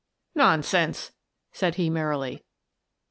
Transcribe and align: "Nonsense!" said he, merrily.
"Nonsense!" 0.43 1.11
said 1.51 1.75
he, 1.75 1.87
merrily. 1.87 2.43